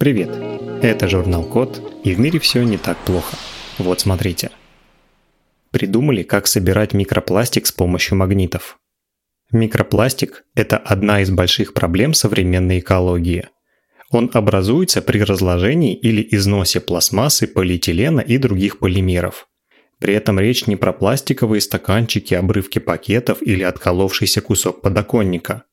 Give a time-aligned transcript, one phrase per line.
[0.00, 0.30] Привет!
[0.80, 3.36] Это журнал Код, и в мире все не так плохо.
[3.76, 4.50] Вот смотрите.
[5.72, 8.78] Придумали, как собирать микропластик с помощью магнитов.
[9.52, 13.50] Микропластик– это одна из больших проблем современной экологии.
[14.10, 19.48] Он образуется при разложении или износе пластмассы, полиэтилена и других полимеров.
[19.98, 25.64] При этом речь не про пластиковые стаканчики, обрывки пакетов или отколовшийся кусок подоконника.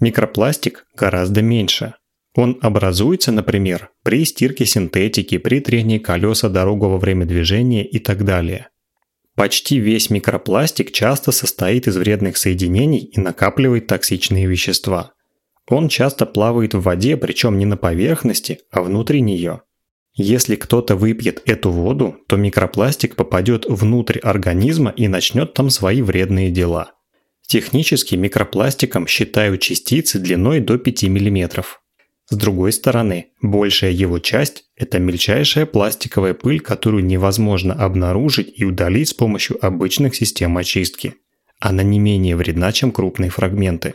[0.00, 1.94] Микропластик гораздо меньше–
[2.34, 8.24] он образуется, например, при стирке синтетики, при трении колеса дорогу во время движения и так
[8.24, 8.68] далее.
[9.34, 15.12] Почти весь микропластик часто состоит из вредных соединений и накапливает токсичные вещества.
[15.68, 19.62] Он часто плавает в воде, причем не на поверхности, а внутри нее.
[20.14, 26.50] Если кто-то выпьет эту воду, то микропластик попадет внутрь организма и начнет там свои вредные
[26.50, 26.92] дела.
[27.46, 31.64] Технически микропластиком считают частицы длиной до 5 мм.
[32.30, 39.08] С другой стороны, большая его часть– это мельчайшая пластиковая пыль, которую невозможно обнаружить и удалить
[39.08, 41.14] с помощью обычных систем очистки.
[41.58, 43.94] Она не менее вредна, чем крупные фрагменты.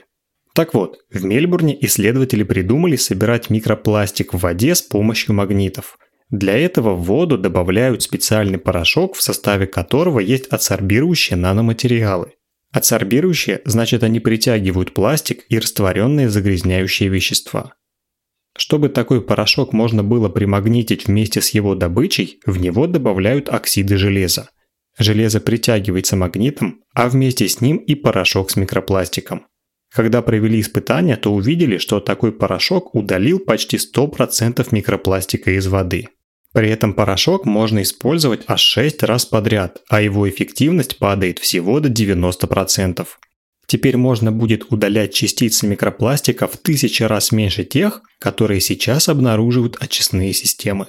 [0.53, 5.97] Так вот, в Мельбурне исследователи придумали собирать микропластик в воде с помощью магнитов.
[6.29, 12.33] Для этого в воду добавляют специальный порошок, в составе которого есть адсорбирующие наноматериалы.
[12.73, 17.73] Адсорбирующие– значит они притягивают пластик и растворенные загрязняющие вещества.
[18.57, 24.49] Чтобы такой порошок можно было примагнитить вместе с его добычей, в него добавляют оксиды железа.
[24.97, 29.45] Железо притягивается магнитом, а вместе с ним и порошок с микропластиком.
[29.93, 36.07] Когда провели испытания, то увидели, что такой порошок удалил почти 100% микропластика из воды.
[36.53, 41.89] При этом порошок можно использовать аж 6 раз подряд, а его эффективность падает всего до
[41.89, 43.05] 90%.
[43.67, 50.33] Теперь можно будет удалять частицы микропластика в тысячи раз меньше тех, которые сейчас обнаруживают очистные
[50.33, 50.88] системы.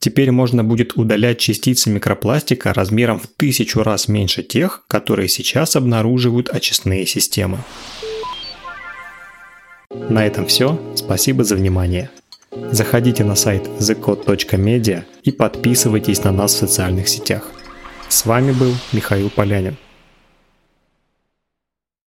[0.00, 6.48] Теперь можно будет удалять частицы микропластика размером в тысячу раз меньше тех, которые сейчас обнаруживают
[6.48, 7.58] очистные системы.
[10.08, 10.80] На этом все.
[10.96, 12.10] Спасибо за внимание.
[12.72, 17.48] Заходите на сайт thecode.media и подписывайтесь на нас в социальных сетях.
[18.08, 19.76] С вами был Михаил Полянин.